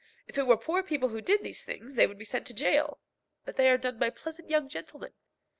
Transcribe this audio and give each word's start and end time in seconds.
If 0.27 0.35
it 0.35 0.47
were 0.47 0.57
poor 0.57 0.81
people 0.81 1.09
who 1.09 1.21
did 1.21 1.43
these 1.43 1.63
things, 1.63 1.93
they 1.93 2.07
would 2.07 2.17
be 2.17 2.25
sent 2.25 2.47
to 2.47 2.55
jail; 2.55 2.97
but 3.45 3.55
they 3.55 3.69
are 3.69 3.77
done 3.77 3.99
by 3.99 4.09
pleasant 4.09 4.49
young 4.49 4.67
gentlemen. 4.67 5.13